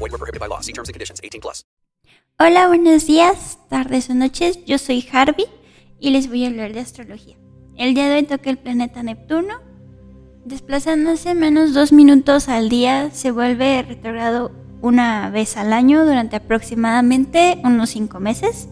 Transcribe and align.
Group. 0.00 0.10
Void 0.10 0.12
were 0.12 0.18
prohibited 0.18 0.40
by 0.40 0.48
law. 0.48 0.60
See 0.60 0.72
terms 0.72 0.88
and 0.88 0.94
conditions. 0.94 1.20
18 1.22 1.40
plus. 1.40 1.64
Hola, 2.38 2.68
buenos 2.68 3.06
días, 3.06 3.58
tardes 3.68 4.08
o 4.08 4.14
noches. 4.14 4.64
Yo 4.64 4.78
soy 4.78 5.06
Harvey 5.12 5.46
y 6.00 6.10
les 6.10 6.28
voy 6.28 6.44
a 6.44 6.48
hablar 6.48 6.72
de 6.72 6.80
astrología. 6.80 7.36
El 7.76 7.94
día 7.94 8.08
de 8.08 8.16
hoy 8.16 8.22
toca 8.22 8.48
el 8.50 8.56
planeta 8.56 9.02
Neptuno. 9.02 9.60
Desplazándose 10.46 11.34
menos 11.34 11.74
dos 11.74 11.92
minutos 11.92 12.48
al 12.48 12.70
día, 12.70 13.10
se 13.12 13.30
vuelve 13.30 13.82
retrogrado 13.82 14.52
una 14.80 15.28
vez 15.28 15.58
al 15.58 15.74
año 15.74 16.06
durante 16.06 16.36
aproximadamente 16.36 17.60
unos 17.62 17.90
cinco 17.90 18.20
meses. 18.20 18.68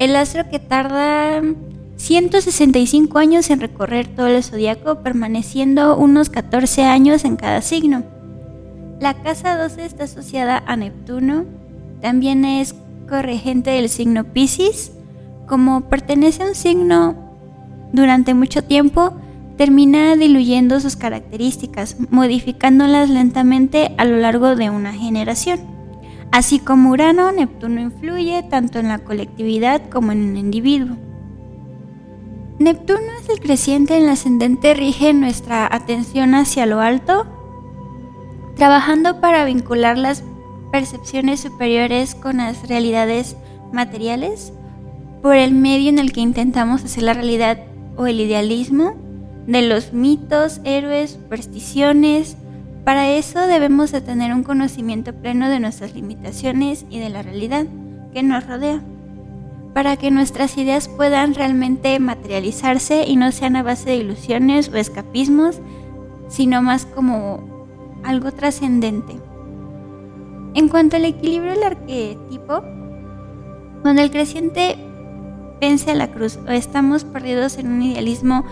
El 0.00 0.16
astro 0.16 0.50
que 0.50 0.58
tarda 0.58 1.40
165 1.96 3.18
años 3.18 3.48
en 3.50 3.60
recorrer 3.60 4.08
todo 4.08 4.26
el 4.26 4.42
zodiaco, 4.42 5.04
permaneciendo 5.04 5.96
unos 5.96 6.30
14 6.30 6.82
años 6.82 7.24
en 7.24 7.36
cada 7.36 7.62
signo. 7.62 8.13
La 9.00 9.14
casa 9.14 9.56
12 9.56 9.84
está 9.84 10.04
asociada 10.04 10.62
a 10.66 10.76
Neptuno, 10.76 11.44
también 12.00 12.44
es 12.44 12.74
corregente 13.08 13.70
del 13.70 13.88
signo 13.88 14.24
Pisces. 14.24 14.92
Como 15.46 15.82
pertenece 15.82 16.42
a 16.42 16.46
un 16.46 16.54
signo 16.54 17.16
durante 17.92 18.34
mucho 18.34 18.62
tiempo, 18.62 19.12
termina 19.56 20.16
diluyendo 20.16 20.80
sus 20.80 20.96
características, 20.96 21.96
modificándolas 22.10 23.10
lentamente 23.10 23.94
a 23.98 24.04
lo 24.04 24.16
largo 24.16 24.56
de 24.56 24.70
una 24.70 24.92
generación. 24.92 25.60
Así 26.32 26.58
como 26.58 26.90
Urano, 26.90 27.30
Neptuno 27.30 27.80
influye 27.80 28.42
tanto 28.42 28.78
en 28.78 28.88
la 28.88 28.98
colectividad 28.98 29.82
como 29.90 30.12
en 30.12 30.30
el 30.30 30.38
individuo. 30.38 30.96
Neptuno 32.58 33.00
es 33.20 33.28
el 33.28 33.40
creciente 33.40 33.96
en 33.96 34.04
el 34.04 34.08
ascendente, 34.08 34.74
rige 34.74 35.12
nuestra 35.12 35.68
atención 35.72 36.34
hacia 36.34 36.66
lo 36.66 36.80
alto, 36.80 37.26
trabajando 38.56 39.20
para 39.20 39.44
vincular 39.44 39.98
las 39.98 40.22
percepciones 40.70 41.40
superiores 41.40 42.14
con 42.14 42.38
las 42.38 42.68
realidades 42.68 43.36
materiales 43.72 44.52
por 45.22 45.36
el 45.36 45.52
medio 45.52 45.88
en 45.88 45.98
el 45.98 46.12
que 46.12 46.20
intentamos 46.20 46.84
hacer 46.84 47.04
la 47.04 47.14
realidad 47.14 47.58
o 47.96 48.06
el 48.06 48.20
idealismo 48.20 48.94
de 49.46 49.62
los 49.62 49.92
mitos, 49.92 50.60
héroes, 50.64 51.12
supersticiones. 51.12 52.36
Para 52.84 53.10
eso 53.10 53.46
debemos 53.46 53.92
de 53.92 54.00
tener 54.00 54.34
un 54.34 54.42
conocimiento 54.42 55.12
pleno 55.14 55.48
de 55.48 55.60
nuestras 55.60 55.94
limitaciones 55.94 56.84
y 56.90 56.98
de 56.98 57.08
la 57.08 57.22
realidad 57.22 57.66
que 58.12 58.22
nos 58.22 58.46
rodea, 58.46 58.82
para 59.72 59.96
que 59.96 60.10
nuestras 60.10 60.58
ideas 60.58 60.88
puedan 60.88 61.34
realmente 61.34 61.98
materializarse 61.98 63.04
y 63.06 63.16
no 63.16 63.32
sean 63.32 63.56
a 63.56 63.62
base 63.62 63.90
de 63.90 63.96
ilusiones 63.96 64.68
o 64.68 64.76
escapismos, 64.76 65.60
sino 66.28 66.60
más 66.60 66.84
como 66.84 67.53
algo 68.04 68.32
trascendente. 68.32 69.14
En 70.54 70.68
cuanto 70.68 70.96
al 70.96 71.04
equilibrio 71.04 71.52
del 71.52 71.64
arquetipo, 71.64 72.62
cuando 73.82 74.02
el 74.02 74.10
creciente 74.10 74.76
vence 75.60 75.90
a 75.90 75.94
la 75.94 76.08
cruz 76.08 76.38
o 76.46 76.50
estamos 76.50 77.04
perdidos 77.04 77.58
en 77.58 77.68
un 77.68 77.82
idealismo 77.82 78.44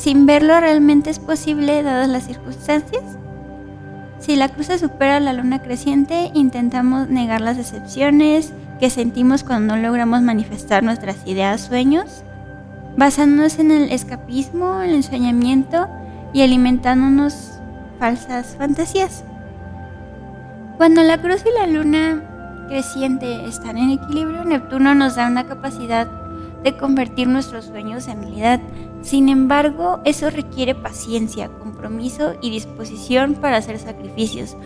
sin 0.00 0.24
verlo 0.24 0.58
realmente 0.60 1.10
es 1.10 1.18
posible 1.18 1.82
dadas 1.82 2.08
las 2.08 2.26
circunstancias. 2.26 3.02
Si 4.18 4.34
la 4.34 4.48
cruz 4.48 4.66
se 4.66 4.78
supera 4.78 5.16
a 5.16 5.20
la 5.20 5.34
luna 5.34 5.60
creciente, 5.60 6.30
intentamos 6.32 7.08
negar 7.08 7.40
las 7.40 7.58
decepciones 7.58 8.52
que 8.78 8.88
sentimos 8.88 9.44
cuando 9.44 9.76
no 9.76 9.82
logramos 9.82 10.22
manifestar 10.22 10.82
nuestras 10.82 11.26
ideas, 11.26 11.60
sueños, 11.60 12.22
basándonos 12.96 13.58
en 13.58 13.72
el 13.72 13.92
escapismo, 13.92 14.80
el 14.80 14.94
ensoñamiento 14.94 15.88
y 16.32 16.42
alimentándonos 16.42 17.49
falsas 18.00 18.56
fantasías. 18.56 19.22
Cuando 20.78 21.02
la 21.02 21.20
cruz 21.20 21.44
y 21.46 21.56
la 21.56 21.66
luna 21.66 22.66
creciente 22.68 23.46
están 23.46 23.76
en 23.76 23.90
equilibrio, 23.90 24.44
Neptuno 24.44 24.94
nos 24.94 25.16
da 25.16 25.28
una 25.28 25.46
capacidad 25.46 26.08
de 26.64 26.76
convertir 26.76 27.28
nuestros 27.28 27.66
sueños 27.66 28.08
en 28.08 28.22
realidad. 28.22 28.60
Sin 29.02 29.28
embargo, 29.28 30.00
eso 30.04 30.30
requiere 30.30 30.74
paciencia, 30.74 31.48
compromiso 31.48 32.34
y 32.40 32.50
disposición 32.50 33.34
para 33.34 33.58
hacer 33.58 33.78
sacrificios. 33.78 34.56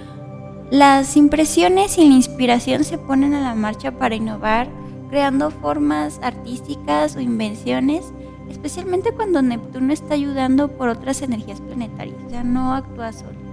Las 0.70 1.16
impresiones 1.16 1.98
y 1.98 2.08
la 2.08 2.14
inspiración 2.14 2.84
se 2.84 2.98
ponen 2.98 3.34
a 3.34 3.40
la 3.40 3.54
marcha 3.54 3.92
para 3.92 4.14
innovar, 4.14 4.68
creando 5.10 5.50
formas 5.50 6.20
artísticas 6.22 7.16
o 7.16 7.20
invenciones, 7.20 8.04
especialmente 8.48 9.12
cuando 9.12 9.42
Neptuno 9.42 9.92
está 9.92 10.14
ayudando 10.14 10.68
por 10.68 10.88
otras 10.88 11.22
energías 11.22 11.60
planetarias, 11.60 12.16
ya 12.30 12.44
no 12.44 12.74
actúa 12.74 13.12
solo. 13.12 13.44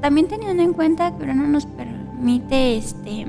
También 0.00 0.28
teniendo 0.28 0.62
en 0.62 0.72
cuenta 0.72 1.16
que 1.16 1.24
Urano 1.24 1.48
nos 1.48 1.66
permite 1.66 2.76
este, 2.76 3.26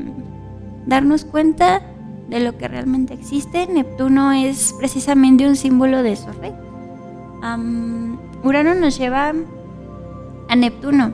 darnos 0.85 1.23
cuenta 1.25 1.81
de 2.27 2.41
lo 2.41 2.57
que 2.57 2.67
realmente 2.67 3.13
existe, 3.13 3.65
Neptuno 3.67 4.33
es 4.33 4.75
precisamente 4.77 5.47
un 5.47 5.55
símbolo 5.55 6.03
de 6.03 6.11
eso. 6.13 6.29
Urano 8.43 8.75
nos 8.75 8.97
lleva 8.97 9.33
a 10.49 10.55
Neptuno 10.55 11.13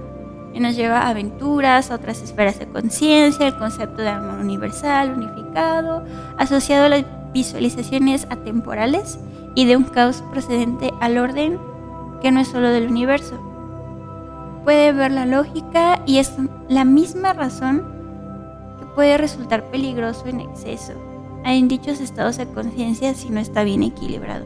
y 0.53 0.59
nos 0.59 0.75
lleva 0.75 1.01
a 1.01 1.09
aventuras, 1.09 1.91
a 1.91 1.95
otras 1.95 2.21
esferas 2.21 2.59
de 2.59 2.67
conciencia, 2.67 3.47
el 3.47 3.57
concepto 3.57 4.01
de 4.01 4.09
amor 4.09 4.39
universal, 4.39 5.13
unificado, 5.15 6.05
asociado 6.37 6.85
a 6.85 6.89
las 6.89 7.05
visualizaciones 7.33 8.27
atemporales 8.29 9.19
y 9.55 9.65
de 9.65 9.77
un 9.77 9.83
caos 9.83 10.23
procedente 10.31 10.91
al 11.01 11.17
orden 11.17 11.59
que 12.21 12.31
no 12.31 12.39
es 12.39 12.47
solo 12.47 12.69
del 12.69 12.87
universo. 12.87 13.39
Puede 14.63 14.93
ver 14.93 15.11
la 15.11 15.25
lógica 15.25 16.01
y 16.05 16.19
es 16.19 16.33
la 16.69 16.85
misma 16.85 17.33
razón 17.33 17.93
puede 18.95 19.17
resultar 19.17 19.71
peligroso 19.71 20.27
en 20.27 20.39
exceso 20.39 20.93
en 21.45 21.67
dichos 21.67 21.99
estados 21.99 22.37
de 22.37 22.47
conciencia 22.47 23.13
si 23.13 23.29
no 23.29 23.39
está 23.39 23.63
bien 23.63 23.83
equilibrado. 23.83 24.45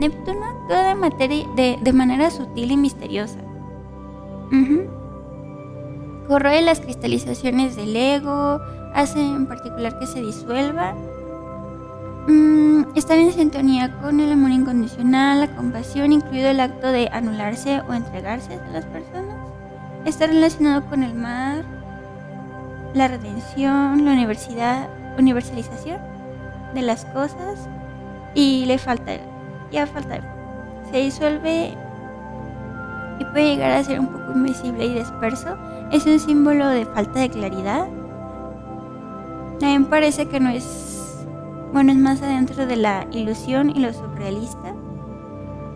Neptuno 0.00 0.44
actúa 0.44 0.82
de, 0.82 0.94
materia, 0.94 1.46
de, 1.54 1.92
manera 1.92 2.30
sutil 2.30 2.72
y 2.72 2.76
misteriosa. 2.76 3.38
Corroe 6.26 6.62
las 6.62 6.80
cristalizaciones 6.80 7.76
del 7.76 7.94
ego, 7.94 8.60
hace 8.94 9.20
en 9.20 9.46
particular 9.46 9.98
que 9.98 10.06
se 10.06 10.22
disuelva. 10.22 10.94
Estar 12.94 13.16
en 13.16 13.32
sintonía 13.32 13.90
con 14.02 14.20
el 14.20 14.32
amor 14.32 14.50
incondicional, 14.50 15.40
la 15.40 15.56
compasión, 15.56 16.12
incluido 16.12 16.50
el 16.50 16.60
acto 16.60 16.88
de 16.88 17.08
anularse 17.10 17.80
o 17.88 17.94
entregarse 17.94 18.54
a 18.54 18.70
las 18.70 18.84
personas. 18.84 19.34
Está 20.04 20.26
relacionado 20.26 20.84
con 20.86 21.02
el 21.02 21.14
mar, 21.14 21.64
la 22.92 23.08
redención, 23.08 24.04
la 24.04 24.12
universidad, 24.12 24.90
universalización 25.18 25.98
de 26.74 26.82
las 26.82 27.06
cosas 27.06 27.66
y 28.34 28.66
le 28.66 28.76
falta, 28.76 29.12
ya 29.70 29.86
falta, 29.86 30.20
se 30.90 30.98
disuelve 30.98 31.74
y 33.18 33.24
puede 33.24 33.54
llegar 33.54 33.70
a 33.70 33.84
ser 33.84 34.00
un 34.00 34.08
poco 34.08 34.32
invisible 34.32 34.84
y 34.84 34.94
disperso. 34.94 35.56
Es 35.90 36.04
un 36.04 36.18
símbolo 36.18 36.66
de 36.68 36.84
falta 36.84 37.20
de 37.20 37.30
claridad. 37.30 37.86
También 39.60 39.86
parece 39.86 40.26
que 40.26 40.40
no 40.40 40.50
es, 40.50 41.01
bueno, 41.72 41.92
es 41.92 41.98
más 41.98 42.22
adentro 42.22 42.66
de 42.66 42.76
la 42.76 43.06
ilusión 43.12 43.70
y 43.70 43.80
lo 43.80 43.92
surrealista. 43.92 44.74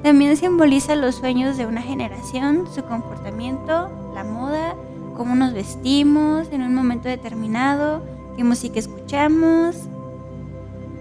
También 0.02 0.36
simboliza 0.36 0.94
los 0.94 1.16
sueños 1.16 1.56
de 1.56 1.66
una 1.66 1.82
generación, 1.82 2.66
su 2.72 2.84
comportamiento, 2.84 3.90
la 4.14 4.24
moda, 4.24 4.76
cómo 5.16 5.34
nos 5.34 5.54
vestimos 5.54 6.48
en 6.52 6.62
un 6.62 6.74
momento 6.74 7.08
determinado, 7.08 8.02
qué 8.36 8.44
música 8.44 8.78
escuchamos, 8.78 9.76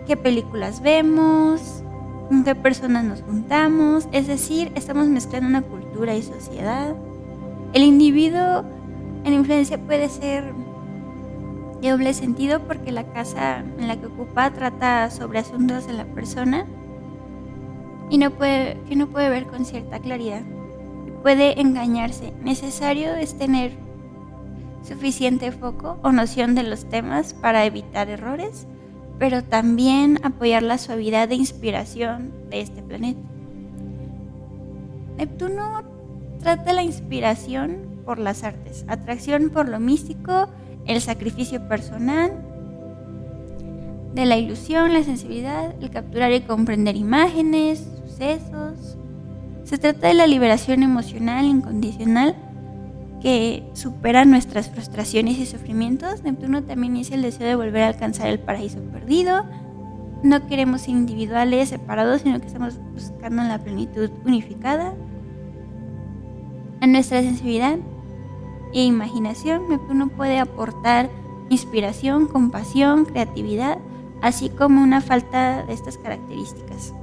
qué 0.08 0.16
películas 0.16 0.82
vemos, 0.82 1.84
con 2.30 2.44
qué 2.44 2.56
personas 2.56 3.04
nos 3.04 3.22
juntamos, 3.22 4.08
es 4.12 4.28
decir, 4.28 4.72
estamos 4.76 5.08
mezclando 5.08 5.50
una 5.50 5.62
cultura 5.62 6.16
y 6.16 6.24
sociedad. 6.24 6.96
El 7.74 7.84
individuo 7.84 8.64
en 9.26 9.34
influencia 9.34 9.78
puede 9.78 10.08
ser 10.08 10.54
de 11.86 11.92
doble 11.92 12.14
sentido 12.16 12.62
porque 12.62 12.92
la 12.92 13.04
casa 13.14 13.60
en 13.60 13.88
la 13.88 13.96
que 13.96 14.08
ocupa 14.08 14.52
trata 14.52 15.12
sobre 15.12 15.40
asuntos 15.40 15.86
de 15.86 15.94
la 15.94 16.06
persona 16.06 16.66
y 18.10 18.18
no 18.18 18.32
puede, 18.32 18.80
que 18.88 18.96
no 18.96 19.08
puede 19.08 19.30
ver 19.30 19.46
con 19.46 19.66
cierta 19.66 20.00
claridad. 20.00 20.42
Puede 21.22 21.62
engañarse. 21.62 22.34
Necesario 22.44 23.14
es 23.14 23.38
tener 23.38 23.74
suficiente 24.82 25.52
foco 25.52 26.00
o 26.02 26.12
noción 26.12 26.56
de 26.56 26.64
los 26.64 26.90
temas 26.90 27.36
para 27.36 27.66
evitar 27.66 28.10
errores, 28.10 28.66
pero 29.20 29.44
también 29.44 30.20
apoyar 30.24 30.64
la 30.64 30.80
suavidad 30.80 31.28
de 31.28 31.36
inspiración 31.36 32.32
de 32.50 32.62
este 32.62 32.82
planeta. 32.82 33.22
Neptuno 35.18 35.84
trata 36.40 36.74
la 36.74 36.84
inspiración 36.84 38.02
por 38.06 38.18
las 38.18 38.44
artes, 38.44 38.86
atracción 38.88 39.52
por 39.52 39.70
lo 39.70 39.80
místico, 39.80 40.48
el 40.88 41.02
sacrificio 41.02 41.68
personal, 41.68 42.32
de 44.16 44.26
la 44.26 44.38
ilusión, 44.38 44.94
la 44.94 45.04
sensibilidad, 45.04 45.76
el 45.82 45.90
capturar 45.90 46.32
y 46.32 46.42
comprender 46.42 46.96
imágenes, 46.96 47.86
sucesos. 48.06 48.98
Se 49.66 49.78
trata 49.78 50.08
de 50.08 50.14
la 50.14 50.26
liberación 50.26 50.84
emocional 50.84 51.46
incondicional 51.46 52.36
que 53.22 53.64
supera 53.74 54.24
nuestras 54.24 54.70
frustraciones 54.70 55.38
y 55.38 55.46
sufrimientos. 55.46 56.24
Neptuno 56.24 56.64
también 56.64 56.96
es 56.96 57.12
el 57.12 57.24
deseo 57.24 57.48
de 57.48 57.56
volver 57.56 57.84
a 57.84 57.88
alcanzar 57.88 58.30
el 58.30 58.40
paraíso 58.40 58.80
perdido. 58.94 59.44
No 60.24 60.48
queremos 60.48 60.88
individuales 60.88 61.70
separados, 61.70 62.22
sino 62.22 62.40
que 62.40 62.48
estamos 62.48 62.80
buscando 62.94 63.44
la 63.44 63.60
plenitud 63.60 64.10
unificada. 64.26 64.94
A 66.80 66.88
nuestra 66.88 67.22
sensibilidad 67.22 67.78
e 68.76 68.84
imaginación, 68.84 69.70
Neptuno 69.70 70.10
puede 70.10 70.38
aportar 70.38 71.10
inspiración, 71.50 72.28
compasión, 72.28 73.06
creatividad, 73.06 73.78
así 74.22 74.50
como 74.50 74.84
una 74.84 75.00
falta 75.00 75.64
de 75.64 75.74
estas 75.74 75.98
características. 75.98 76.94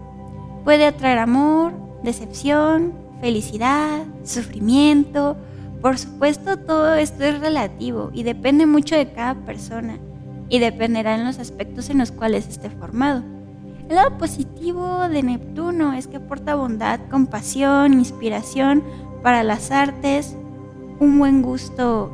Puede 0.64 0.84
atraer 0.84 1.18
amor, 1.18 1.72
decepción, 2.02 2.92
felicidad, 3.22 4.04
sufrimiento. 4.22 5.36
Por 5.80 5.96
supuesto, 5.96 6.58
todo 6.58 6.94
esto 6.94 7.24
es 7.24 7.40
relativo 7.40 8.10
y 8.12 8.22
depende 8.22 8.66
mucho 8.66 8.94
de 8.94 9.10
cada 9.10 9.34
persona 9.34 9.98
y 10.50 10.58
dependerá 10.58 11.14
en 11.14 11.24
los 11.24 11.38
aspectos 11.38 11.88
en 11.88 11.98
los 11.98 12.12
cuales 12.12 12.48
esté 12.48 12.68
formado. 12.68 13.22
El 13.88 13.96
lado 13.96 14.18
positivo 14.18 15.08
de 15.08 15.22
Neptuno 15.22 15.94
es 15.94 16.06
que 16.06 16.18
aporta 16.18 16.54
bondad, 16.54 17.00
compasión, 17.10 17.94
inspiración 17.94 18.82
para 19.22 19.42
las 19.42 19.70
artes, 19.70 20.36
un 20.98 21.18
buen 21.18 21.42
gusto 21.42 22.10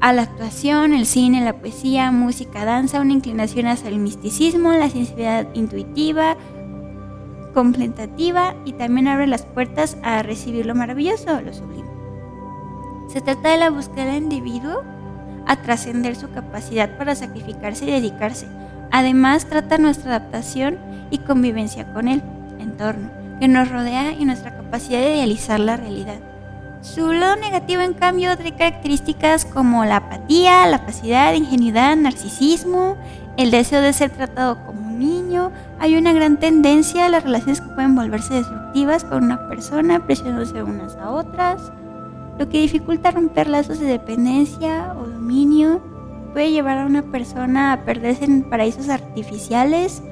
a 0.00 0.12
la 0.12 0.22
actuación, 0.22 0.92
el 0.92 1.06
cine, 1.06 1.44
la 1.44 1.60
poesía, 1.60 2.10
música, 2.10 2.64
danza, 2.64 3.00
una 3.00 3.12
inclinación 3.12 3.66
hacia 3.66 3.88
el 3.88 4.00
misticismo, 4.00 4.72
la 4.72 4.90
sensibilidad 4.90 5.46
intuitiva, 5.54 6.36
contemplativa 7.54 8.56
y 8.64 8.72
también 8.72 9.06
abre 9.06 9.28
las 9.28 9.44
puertas 9.44 9.96
a 10.02 10.22
recibir 10.22 10.66
lo 10.66 10.74
maravilloso, 10.74 11.40
lo 11.40 11.52
sublime. 11.52 11.88
Se 13.12 13.20
trata 13.20 13.50
de 13.50 13.58
la 13.58 13.70
búsqueda 13.70 14.06
del 14.06 14.24
individuo 14.24 14.82
a 15.46 15.62
trascender 15.62 16.16
su 16.16 16.30
capacidad 16.30 16.96
para 16.98 17.14
sacrificarse 17.14 17.84
y 17.84 17.92
dedicarse. 17.92 18.48
Además, 18.90 19.46
trata 19.46 19.78
nuestra 19.78 20.16
adaptación 20.16 20.78
y 21.10 21.18
convivencia 21.18 21.92
con 21.92 22.08
el 22.08 22.22
entorno 22.58 23.10
que 23.38 23.48
nos 23.48 23.70
rodea 23.70 24.12
y 24.12 24.24
nuestra 24.24 24.56
capacidad 24.56 25.00
de 25.00 25.14
idealizar 25.16 25.60
la 25.60 25.76
realidad. 25.76 26.31
Su 26.82 27.12
lado 27.12 27.36
negativo, 27.36 27.80
en 27.80 27.94
cambio, 27.94 28.36
trae 28.36 28.56
características 28.56 29.44
como 29.44 29.84
la 29.84 29.98
apatía, 29.98 30.66
la 30.66 30.80
capacidad, 30.80 31.32
ingenuidad, 31.32 31.94
narcisismo, 31.94 32.96
el 33.36 33.52
deseo 33.52 33.80
de 33.80 33.92
ser 33.92 34.10
tratado 34.10 34.58
como 34.66 34.88
un 34.88 34.98
niño. 34.98 35.52
Hay 35.78 35.96
una 35.96 36.12
gran 36.12 36.40
tendencia 36.40 37.06
a 37.06 37.08
las 37.08 37.22
relaciones 37.22 37.60
que 37.60 37.68
pueden 37.68 37.94
volverse 37.94 38.34
destructivas 38.34 39.04
con 39.04 39.22
una 39.22 39.48
persona, 39.48 40.04
presionándose 40.04 40.60
unas 40.64 40.96
a 40.96 41.12
otras, 41.12 41.70
lo 42.36 42.48
que 42.48 42.60
dificulta 42.60 43.12
romper 43.12 43.48
lazos 43.48 43.78
de 43.78 43.86
dependencia 43.86 44.92
o 44.98 45.06
dominio. 45.06 45.80
Puede 46.32 46.50
llevar 46.50 46.78
a 46.78 46.86
una 46.86 47.02
persona 47.02 47.74
a 47.74 47.84
perderse 47.84 48.24
en 48.24 48.42
paraísos 48.42 48.88
artificiales, 48.88 50.02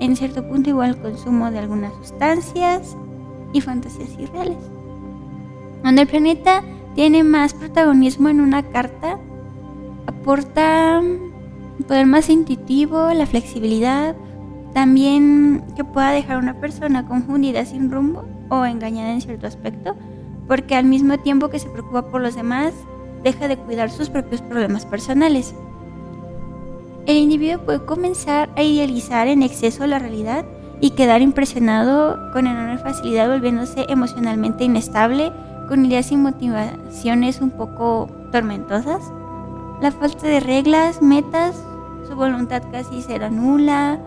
en 0.00 0.16
cierto 0.16 0.48
punto 0.48 0.70
igual 0.70 0.90
al 0.94 1.02
consumo 1.02 1.50
de 1.50 1.58
algunas 1.58 1.92
sustancias 1.96 2.96
y 3.52 3.60
fantasías 3.60 4.18
irreales. 4.18 4.75
Cuando 5.86 6.02
el 6.02 6.08
planeta 6.08 6.64
tiene 6.96 7.22
más 7.22 7.54
protagonismo 7.54 8.28
en 8.28 8.40
una 8.40 8.64
carta, 8.64 9.20
aporta 10.08 10.98
un 10.98 11.84
poder 11.86 12.06
más 12.06 12.28
intuitivo, 12.28 13.12
la 13.14 13.24
flexibilidad, 13.24 14.16
también 14.74 15.62
que 15.76 15.84
pueda 15.84 16.10
dejar 16.10 16.38
a 16.38 16.38
una 16.40 16.58
persona 16.58 17.06
confundida 17.06 17.64
sin 17.64 17.88
rumbo 17.92 18.24
o 18.48 18.64
engañada 18.64 19.12
en 19.12 19.20
cierto 19.20 19.46
aspecto, 19.46 19.94
porque 20.48 20.74
al 20.74 20.86
mismo 20.86 21.18
tiempo 21.18 21.50
que 21.50 21.60
se 21.60 21.70
preocupa 21.70 22.08
por 22.08 22.20
los 22.20 22.34
demás, 22.34 22.74
deja 23.22 23.46
de 23.46 23.56
cuidar 23.56 23.88
sus 23.88 24.10
propios 24.10 24.42
problemas 24.42 24.84
personales. 24.84 25.54
El 27.06 27.16
individuo 27.16 27.64
puede 27.64 27.84
comenzar 27.84 28.50
a 28.56 28.62
idealizar 28.64 29.28
en 29.28 29.44
exceso 29.44 29.86
la 29.86 30.00
realidad 30.00 30.46
y 30.80 30.90
quedar 30.90 31.22
impresionado 31.22 32.32
con 32.32 32.48
enorme 32.48 32.78
facilidad 32.78 33.28
volviéndose 33.28 33.86
emocionalmente 33.88 34.64
inestable 34.64 35.32
con 35.68 35.84
ideas 35.84 36.12
y 36.12 36.16
motivaciones 36.16 37.40
un 37.40 37.50
poco 37.50 38.08
tormentosas. 38.32 39.02
La 39.80 39.90
falta 39.90 40.26
de 40.26 40.40
reglas, 40.40 41.02
metas, 41.02 41.56
su 42.08 42.14
voluntad 42.14 42.62
casi 42.70 43.02
será 43.02 43.30
nula. 43.30 43.98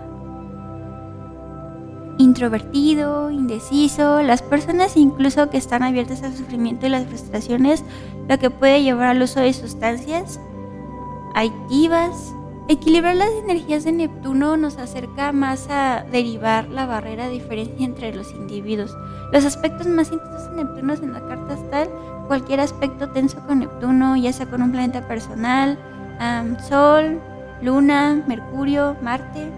Introvertido, 2.18 3.32
indeciso, 3.32 4.22
las 4.22 4.42
personas 4.42 4.98
incluso 4.98 5.50
que 5.50 5.58
están 5.58 5.84
abiertas 5.84 6.24
al 6.24 6.36
sufrimiento 6.36 6.86
y 6.86 6.90
las 6.90 7.06
frustraciones, 7.06 7.84
lo 8.28 8.38
que 8.38 8.50
puede 8.50 8.84
llevar 8.84 9.10
al 9.10 9.22
uso 9.22 9.40
de 9.40 9.54
sustancias 9.54 10.40
adictivas, 11.36 12.34
Equilibrar 12.70 13.16
las 13.16 13.32
energías 13.32 13.84
de 13.84 13.92
Neptuno 13.92 14.56
nos 14.56 14.78
acerca 14.78 15.32
más 15.32 15.68
a 15.72 16.06
derivar 16.12 16.70
la 16.70 16.86
barrera 16.86 17.26
de 17.26 17.32
diferencia 17.32 17.84
entre 17.84 18.14
los 18.14 18.32
individuos. 18.32 18.96
Los 19.32 19.46
aspectos 19.46 19.88
más 19.88 20.12
intensos 20.12 20.50
de 20.56 20.64
Neptuno 20.64 20.94
en 20.94 21.14
la 21.14 21.22
carta 21.22 21.54
astral, 21.54 21.90
cualquier 22.28 22.60
aspecto 22.62 23.10
tenso 23.10 23.40
con 23.46 23.60
Neptuno, 23.60 24.16
ya 24.16 24.34
sea 24.34 24.48
con 24.48 24.62
un 24.62 24.72
planeta 24.72 25.08
personal, 25.08 25.78
Sol, 26.68 27.20
Luna, 27.62 28.24
Mercurio, 28.28 28.96
Marte, 29.02 29.52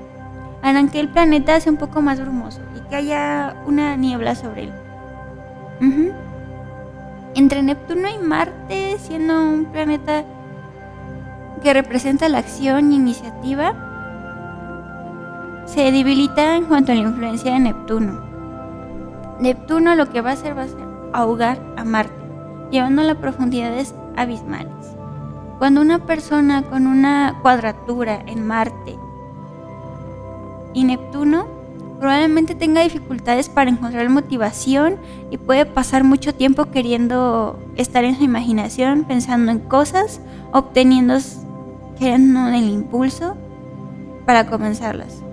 harán 0.61 0.89
que 0.89 0.99
el 0.99 1.09
planeta 1.09 1.59
sea 1.59 1.71
un 1.71 1.77
poco 1.77 2.01
más 2.01 2.19
brumoso 2.19 2.61
y 2.75 2.81
que 2.89 2.95
haya 2.95 3.55
una 3.65 3.95
niebla 3.95 4.35
sobre 4.35 4.63
él. 4.63 4.73
Entre 7.33 7.63
Neptuno 7.63 8.09
y 8.09 8.17
Marte, 8.19 8.97
siendo 8.99 9.41
un 9.41 9.65
planeta 9.65 10.23
que 11.63 11.73
representa 11.73 12.27
la 12.27 12.39
acción 12.39 12.91
y 12.91 12.97
iniciativa, 12.97 13.73
se 15.65 15.91
debilita 15.91 16.55
en 16.57 16.65
cuanto 16.65 16.91
a 16.91 16.95
la 16.95 17.01
influencia 17.01 17.53
de 17.53 17.59
Neptuno. 17.59 18.30
Neptuno 19.41 19.95
lo 19.95 20.07
que 20.09 20.21
va 20.21 20.29
a 20.29 20.33
hacer 20.33 20.55
va 20.55 20.63
a 20.63 20.67
ser 20.67 20.77
ahogar 21.13 21.59
a 21.75 21.83
Marte, 21.83 22.13
llevando 22.69 23.01
a 23.01 23.15
profundidades 23.15 23.95
abismales. 24.15 24.95
Cuando 25.57 25.81
una 25.81 26.05
persona 26.05 26.61
con 26.61 26.85
una 26.85 27.39
cuadratura 27.41 28.21
en 28.27 28.45
Marte 28.45 28.95
y 30.75 30.83
Neptuno 30.83 31.47
probablemente 31.99 32.53
tenga 32.53 32.81
dificultades 32.81 33.49
para 33.49 33.71
encontrar 33.71 34.07
motivación 34.09 34.97
y 35.31 35.37
puede 35.37 35.65
pasar 35.65 36.03
mucho 36.03 36.35
tiempo 36.35 36.65
queriendo 36.65 37.59
estar 37.75 38.03
en 38.03 38.15
su 38.17 38.23
imaginación, 38.23 39.05
pensando 39.05 39.51
en 39.51 39.59
cosas, 39.59 40.21
obteniendo 40.51 41.15
el 41.99 42.69
impulso 42.69 43.35
para 44.27 44.45
comenzarlas, 44.45 45.23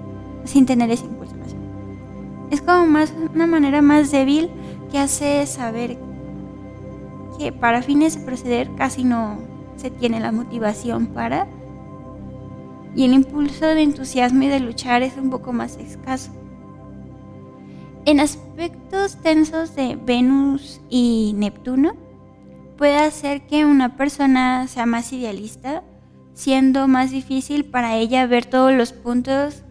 sin 0.45 0.65
tener 0.65 0.91
ese 0.91 1.05
impulso. 1.05 1.18
Es 2.51 2.63
como 2.63 2.87
más 2.87 3.13
una 3.35 3.47
manera 3.47 3.83
más 3.83 4.11
débil 4.11 4.51
que 4.91 4.99
hace 4.99 5.47
saber 5.47 5.99
que 7.39 7.53
para 7.53 7.83
fines 7.83 8.19
de 8.19 8.25
proceder 8.25 8.75
casi 8.75 9.05
no 9.05 9.39
se 9.77 9.91
tiene 9.91 10.21
la 10.21 10.33
motivación 10.33 11.07
para 11.07 11.47
y 12.95 13.05
el 13.05 13.13
impulso 13.13 13.67
de 13.67 13.83
entusiasmo 13.83 14.43
y 14.43 14.49
de 14.49 14.61
luchar 14.61 15.03
es 15.03 15.17
un 15.17 15.31
poco 15.31 15.53
más 15.53 15.77
escaso. 15.77 16.33
En 18.07 18.21
aspectos 18.21 19.17
tensos 19.17 19.77
de 19.77 19.97
Venus 19.97 20.81
y 20.89 21.35
Neptuno, 21.37 21.93
puede 22.79 22.97
hacer 22.97 23.47
que 23.47 23.65
una 23.65 23.97
persona 23.97 24.67
sea 24.69 24.87
más 24.87 25.13
idealista 25.13 25.83
siendo 26.39 26.87
más 26.87 27.11
difícil 27.11 27.65
para 27.65 27.97
ella 27.97 28.25
ver 28.27 28.47
todos 28.47 28.73
los 28.73 28.93
puntos 28.93 29.65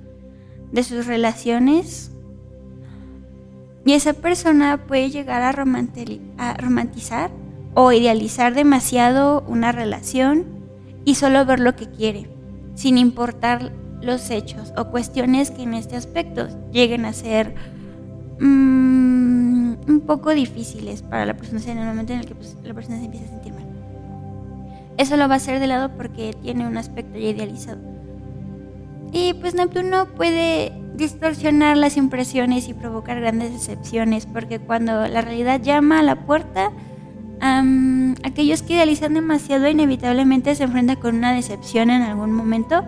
de 0.73 0.83
sus 0.83 1.07
relaciones. 1.07 2.11
Y 3.87 3.93
esa 3.93 4.11
persona 4.11 4.85
puede 4.85 5.09
llegar 5.09 5.41
a, 5.43 5.53
romantizar 5.53 7.31
o 7.73 7.93
idealizar 7.93 8.53
demasiado 8.53 9.45
una 9.47 9.71
relación 9.71 10.43
y 11.05 11.15
solo 11.15 11.45
ver 11.45 11.61
lo 11.61 11.77
que 11.77 11.89
quiere, 11.89 12.29
sin 12.75 12.97
importar 12.97 13.71
los 14.01 14.29
hechos 14.29 14.73
o 14.75 14.89
cuestiones 14.89 15.51
que 15.51 15.63
en 15.63 15.73
este 15.73 15.95
aspecto 15.95 16.49
lleguen 16.73 17.05
a 17.05 17.13
ser 17.13 17.55
mm, 18.41 19.75
un 19.87 20.03
poco 20.05 20.31
difíciles 20.31 21.01
para 21.01 21.25
la 21.25 21.37
persona 21.37 21.61
en 21.65 21.77
el 21.77 21.87
momento 21.87 22.11
en 22.11 22.19
el 22.19 22.25
que 22.25 22.35
pues, 22.35 22.57
la 22.65 22.73
persona 22.73 22.99
se 22.99 23.05
empieza 23.05 23.27
a 23.27 23.29
sentir 23.29 23.53
mal. 23.53 23.67
eso 24.97 25.15
lo 25.15 25.29
va 25.29 25.35
a 25.35 25.37
hacer 25.37 25.61
de 25.61 25.67
lado 25.67 25.95
porque 25.95 26.35
tiene 26.41 26.67
un 26.67 26.75
aspecto 26.75 27.17
ya 27.17 27.29
idealizado. 27.29 27.79
Y 29.13 29.33
pues 29.35 29.55
Neptuno 29.55 30.07
puede 30.07 30.73
distorsionar 30.97 31.77
las 31.77 31.95
impresiones 31.95 32.67
y 32.67 32.73
provocar 32.73 33.19
grandes 33.19 33.53
decepciones, 33.53 34.25
porque 34.25 34.59
cuando 34.59 35.07
la 35.07 35.21
realidad 35.21 35.61
llama 35.61 35.99
a 35.99 36.03
la 36.03 36.25
puerta, 36.25 36.71
aquellos 38.23 38.63
que 38.63 38.73
idealizan 38.73 39.13
demasiado 39.13 39.69
inevitablemente 39.69 40.55
se 40.55 40.63
enfrentan 40.63 40.97
con 40.97 41.15
una 41.15 41.33
decepción 41.33 41.91
en 41.91 42.01
algún 42.01 42.31
momento, 42.31 42.83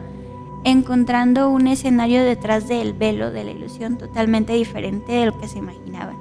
encontrando 0.66 1.50
un 1.50 1.68
escenario 1.68 2.24
detrás 2.24 2.68
del 2.68 2.94
velo 2.94 3.32
de 3.32 3.44
la 3.44 3.52
ilusión 3.52 3.98
totalmente 3.98 4.54
diferente 4.54 5.14
de 5.14 5.28
lo 5.28 5.40
que 5.40 5.48
se 5.48 5.60
imaginaban. 5.60 6.18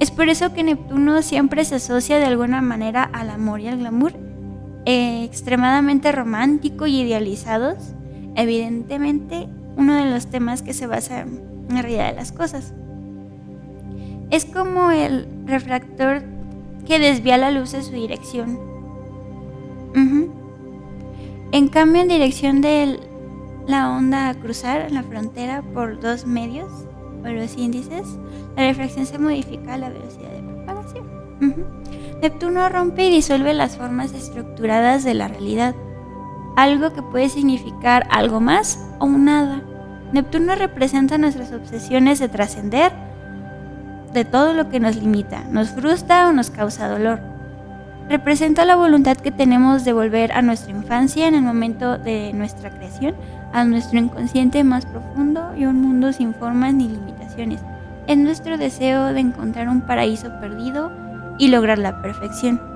Es 0.00 0.10
por 0.10 0.28
eso 0.28 0.52
que 0.52 0.64
Neptuno 0.64 1.22
siempre 1.22 1.64
se 1.64 1.76
asocia 1.76 2.18
de 2.18 2.26
alguna 2.26 2.60
manera 2.60 3.04
al 3.04 3.30
amor 3.30 3.60
y 3.60 3.68
al 3.68 3.78
glamour, 3.78 4.14
eh, 4.84 5.24
extremadamente 5.24 6.10
romántico 6.10 6.86
y 6.86 7.00
idealizados, 7.00 7.94
evidentemente 8.34 9.48
uno 9.76 9.94
de 9.94 10.10
los 10.10 10.26
temas 10.26 10.62
que 10.62 10.72
se 10.72 10.86
basa 10.86 11.20
en 11.20 11.66
la 11.68 11.82
realidad 11.82 12.10
de 12.10 12.16
las 12.16 12.32
cosas. 12.32 12.74
Es 14.30 14.44
como 14.44 14.90
el 14.90 15.26
refractor 15.46 16.22
que 16.86 16.98
desvía 16.98 17.36
la 17.36 17.50
luz 17.50 17.72
de 17.72 17.82
su 17.82 17.92
dirección. 17.92 18.58
En 21.52 21.68
cambio, 21.68 22.02
en 22.02 22.08
dirección 22.08 22.60
de 22.60 22.98
la 23.68 23.90
onda 23.90 24.28
a 24.28 24.34
cruzar 24.34 24.90
la 24.90 25.02
frontera 25.04 25.62
por 25.62 26.00
dos 26.00 26.26
medios 26.26 26.70
o 27.24 27.28
los 27.28 27.56
índices, 27.56 28.06
la 28.56 28.64
refracción 28.64 29.06
se 29.06 29.18
modifica 29.18 29.74
a 29.74 29.78
la 29.78 29.88
velocidad 29.88 30.30
de 30.30 30.42
propagación. 30.42 31.06
Neptuno 32.20 32.68
rompe 32.68 33.06
y 33.06 33.10
disuelve 33.10 33.54
las 33.54 33.76
formas 33.76 34.12
estructuradas 34.12 35.04
de 35.04 35.14
la 35.14 35.28
realidad, 35.28 35.74
algo 36.56 36.92
que 36.92 37.02
puede 37.02 37.28
significar 37.28 38.06
algo 38.10 38.40
más 38.40 38.78
o 38.98 39.08
nada. 39.08 39.60
Neptuno 40.12 40.54
representa 40.54 41.18
nuestras 41.18 41.52
obsesiones 41.52 42.18
de 42.18 42.28
trascender 42.28 42.92
de 44.12 44.24
todo 44.24 44.52
lo 44.52 44.68
que 44.68 44.78
nos 44.78 44.96
limita, 44.96 45.42
nos 45.50 45.70
frustra 45.70 46.28
o 46.28 46.32
nos 46.32 46.50
causa 46.50 46.88
dolor. 46.88 47.20
Representa 48.08 48.64
la 48.64 48.76
voluntad 48.76 49.16
que 49.16 49.32
tenemos 49.32 49.84
de 49.84 49.92
volver 49.92 50.32
a 50.32 50.42
nuestra 50.42 50.70
infancia 50.70 51.26
en 51.26 51.34
el 51.34 51.42
momento 51.42 51.98
de 51.98 52.32
nuestra 52.32 52.70
creación, 52.70 53.14
a 53.52 53.64
nuestro 53.64 53.98
inconsciente 53.98 54.62
más 54.62 54.86
profundo 54.86 55.52
y 55.56 55.64
un 55.64 55.80
mundo 55.80 56.12
sin 56.12 56.34
formas 56.34 56.74
ni 56.74 56.86
limitaciones. 56.86 57.60
Es 58.06 58.18
nuestro 58.18 58.58
deseo 58.58 59.06
de 59.06 59.20
encontrar 59.20 59.68
un 59.68 59.80
paraíso 59.80 60.28
perdido 60.38 60.92
y 61.38 61.48
lograr 61.48 61.78
la 61.78 62.02
perfección. 62.02 62.73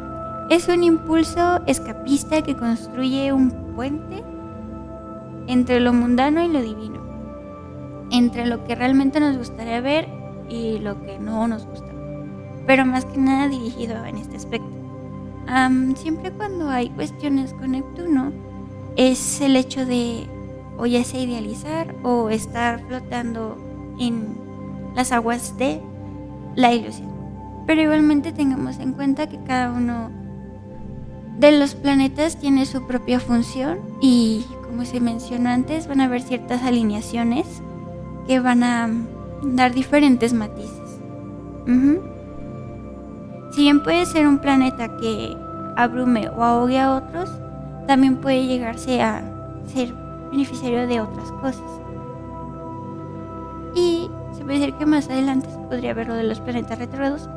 Es 0.50 0.66
un 0.68 0.82
impulso 0.82 1.60
escapista 1.66 2.40
que 2.40 2.56
construye 2.56 3.34
un 3.34 3.50
puente 3.76 4.24
entre 5.46 5.78
lo 5.78 5.92
mundano 5.92 6.42
y 6.42 6.48
lo 6.48 6.62
divino, 6.62 7.00
entre 8.10 8.46
lo 8.46 8.64
que 8.64 8.74
realmente 8.74 9.20
nos 9.20 9.36
gustaría 9.36 9.82
ver 9.82 10.08
y 10.48 10.78
lo 10.78 11.02
que 11.02 11.18
no 11.18 11.46
nos 11.48 11.66
gusta, 11.66 11.92
pero 12.66 12.86
más 12.86 13.04
que 13.04 13.18
nada 13.18 13.48
dirigido 13.48 14.02
en 14.06 14.16
este 14.16 14.36
aspecto. 14.36 14.74
siempre 15.96 16.32
cuando 16.32 16.70
hay 16.70 16.88
cuestiones 16.90 17.52
con 17.52 17.72
Neptuno, 17.72 18.32
es 18.96 19.42
el 19.42 19.54
hecho 19.54 19.84
de 19.84 20.26
o 20.78 20.86
ya 20.86 21.04
sea 21.04 21.20
idealizar 21.20 21.94
o 22.02 22.30
estar 22.30 22.80
flotando 22.86 23.58
en 23.98 24.34
las 24.94 25.12
aguas 25.12 25.58
de 25.58 25.82
la 26.56 26.72
ilusión. 26.72 27.08
Pero 27.66 27.82
igualmente 27.82 28.32
tengamos 28.32 28.78
en 28.78 28.94
cuenta 28.94 29.28
que 29.28 29.38
cada 29.42 29.72
uno 29.72 30.10
de 31.38 31.52
los 31.52 31.74
planetas 31.74 32.36
tiene 32.36 32.66
su 32.66 32.86
propia 32.86 33.20
función 33.20 33.78
y 34.00 34.44
como 34.64 34.84
se 34.84 35.00
mencionó 35.00 35.50
antes 35.50 35.86
van 35.86 36.00
a 36.00 36.04
haber 36.04 36.22
ciertas 36.22 36.62
alineaciones 36.62 37.46
que 38.26 38.40
van 38.40 38.62
a 38.64 38.90
dar 39.42 39.72
diferentes 39.72 40.32
matices. 40.32 40.72
Si 43.52 43.62
bien 43.62 43.82
puede 43.82 44.04
ser 44.06 44.26
un 44.26 44.38
planeta 44.38 44.96
que 44.98 45.36
abrume 45.76 46.28
o 46.28 46.42
ahogue 46.42 46.78
a 46.78 46.94
otros, 46.96 47.30
también 47.86 48.16
puede 48.16 48.46
llegarse 48.46 49.00
a 49.00 49.22
ser 49.66 49.92
beneficiario 50.30 50.86
de 50.86 51.00
otras 51.00 51.30
cosas. 51.32 51.70
Y 53.74 54.10
se 54.36 54.44
puede 54.44 54.58
decir 54.58 54.74
que 54.74 54.86
más 54.86 55.08
adelante 55.08 55.48
podría 55.68 55.94
ver 55.94 56.08
lo 56.08 56.14
de 56.14 56.24
los 56.24 56.40
planetas 56.40 56.78
retrógrados, 56.78 57.28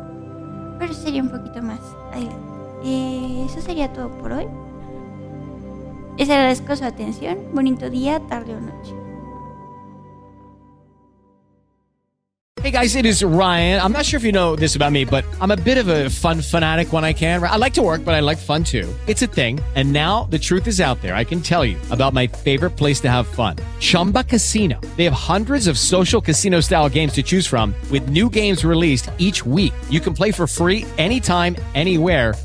pero 0.79 0.93
sería 0.93 1.21
un 1.21 1.29
poquito 1.29 1.61
más 1.61 1.79
adelante. 2.11 2.50
Eh, 2.83 3.45
eso 3.47 3.61
sería 3.61 3.91
todo 3.93 4.09
por 4.17 4.31
hoy. 4.31 4.47
Les 6.17 6.29
agradezco 6.29 6.75
su 6.75 6.83
atención. 6.83 7.37
Bonito 7.53 7.89
día, 7.89 8.19
tarde 8.27 8.55
o 8.55 8.59
noche. 8.59 8.93
Hey 12.61 12.69
guys, 12.69 12.95
it 12.95 13.07
is 13.07 13.23
Ryan. 13.23 13.81
I'm 13.81 13.91
not 13.91 14.05
sure 14.05 14.17
if 14.17 14.23
you 14.23 14.31
know 14.31 14.55
this 14.55 14.75
about 14.75 14.91
me, 14.91 15.03
but 15.03 15.25
I'm 15.41 15.49
a 15.49 15.57
bit 15.57 15.79
of 15.79 15.87
a 15.87 16.11
fun 16.11 16.41
fanatic 16.41 16.93
when 16.93 17.03
I 17.03 17.11
can. 17.11 17.43
I 17.43 17.55
like 17.55 17.73
to 17.73 17.81
work, 17.81 18.05
but 18.05 18.13
I 18.13 18.19
like 18.19 18.37
fun 18.37 18.63
too. 18.63 18.87
It's 19.07 19.23
a 19.23 19.27
thing. 19.27 19.59
And 19.73 19.91
now 19.91 20.25
the 20.29 20.37
truth 20.37 20.67
is 20.67 20.79
out 20.79 21.01
there. 21.01 21.15
I 21.15 21.23
can 21.23 21.41
tell 21.41 21.65
you 21.65 21.77
about 21.89 22.13
my 22.13 22.27
favorite 22.27 22.77
place 22.77 22.99
to 22.99 23.09
have 23.09 23.25
fun 23.25 23.55
Chumba 23.79 24.25
Casino. 24.25 24.79
They 24.95 25.05
have 25.05 25.13
hundreds 25.13 25.65
of 25.65 25.75
social 25.75 26.21
casino 26.21 26.59
style 26.61 26.87
games 26.87 27.13
to 27.13 27.23
choose 27.23 27.47
from, 27.47 27.73
with 27.89 28.09
new 28.09 28.29
games 28.29 28.63
released 28.63 29.09
each 29.17 29.43
week. 29.43 29.73
You 29.89 29.99
can 29.99 30.13
play 30.13 30.31
for 30.31 30.45
free 30.45 30.85
anytime, 30.99 31.55
anywhere 31.73 32.35